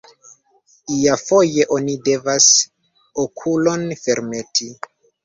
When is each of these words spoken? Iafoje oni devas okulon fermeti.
Iafoje 0.93 1.65
oni 1.75 1.97
devas 2.07 2.47
okulon 3.25 3.85
fermeti. 4.01 4.69